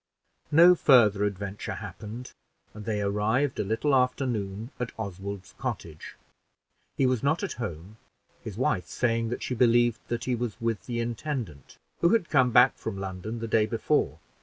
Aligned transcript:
No 0.49 0.73
further 0.73 1.25
adventure 1.25 1.75
happened, 1.75 2.33
and 2.73 2.85
they 2.85 3.01
arrived 3.03 3.59
a 3.59 3.63
little 3.63 3.93
after 3.93 4.25
noon 4.25 4.71
at 4.79 4.91
Oswald's 4.97 5.53
cottage. 5.59 6.15
He 6.97 7.05
was 7.05 7.21
not 7.21 7.43
at 7.43 7.53
home, 7.61 7.97
his 8.43 8.57
wife 8.57 8.87
saying 8.87 9.29
that 9.29 9.43
she 9.43 9.53
believed 9.53 9.99
that 10.07 10.23
he 10.23 10.33
was 10.33 10.59
with 10.59 10.87
the 10.87 10.99
intendant, 10.99 11.77
who 11.99 12.09
had 12.13 12.31
come 12.31 12.49
back 12.49 12.73
from 12.79 12.97
London 12.97 13.37
the 13.41 13.47
day 13.47 13.67
before. 13.67 14.17